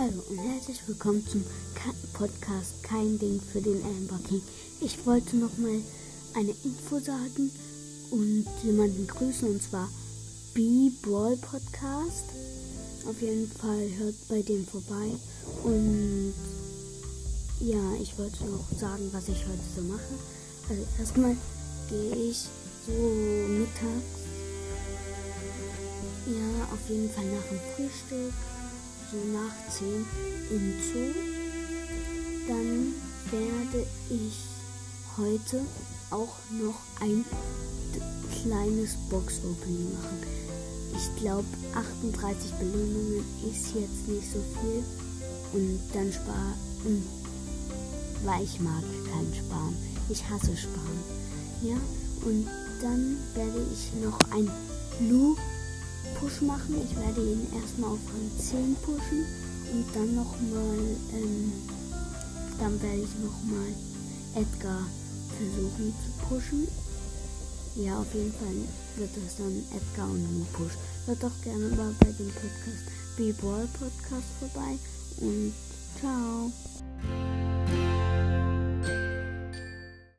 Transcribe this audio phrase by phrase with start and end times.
[0.00, 1.44] Hallo und herzlich willkommen zum
[2.12, 4.20] Podcast Kein Ding für den Amber.
[4.80, 5.80] Ich wollte noch mal
[6.36, 7.50] eine Info sagen
[8.12, 9.88] und jemanden grüßen und zwar
[10.54, 12.26] B-Brawl Podcast.
[13.08, 15.10] Auf jeden Fall hört bei dem vorbei
[15.64, 16.32] und
[17.58, 20.14] ja, ich wollte noch sagen, was ich heute so mache.
[20.68, 21.36] Also erstmal
[21.90, 22.44] gehe ich
[22.86, 24.20] so mittags,
[26.28, 28.32] ja, auf jeden Fall nach dem Frühstück
[29.12, 30.06] nach 10
[30.50, 31.14] im Zoo.
[32.46, 32.94] Dann
[33.30, 34.38] werde ich
[35.16, 35.64] heute
[36.10, 37.24] auch noch ein
[38.42, 40.22] kleines Box-Opening machen.
[40.94, 44.84] Ich glaube, 38 Belohnungen ist jetzt nicht so viel.
[45.52, 47.02] Und dann sparen,
[48.24, 49.76] weil ich mag kein Sparen.
[50.08, 51.02] Ich hasse Sparen.
[51.62, 51.76] Ja,
[52.26, 52.46] und
[52.82, 54.50] dann werde ich noch ein
[55.08, 55.36] Lu
[56.14, 56.76] Push machen.
[56.82, 59.26] Ich werde ihn erstmal auf Rang 10 pushen
[59.72, 60.78] und dann nochmal,
[61.14, 61.52] ähm,
[62.58, 63.68] dann werde ich nochmal
[64.34, 64.86] Edgar
[65.36, 66.68] versuchen zu pushen.
[67.76, 68.56] Ja, auf jeden Fall
[68.96, 70.72] wird es dann Edgar und Lu Push.
[71.06, 72.84] Hört doch gerne mal bei dem Podcast
[73.16, 74.78] B-Ball Podcast vorbei
[75.20, 75.52] und
[76.00, 76.50] ciao.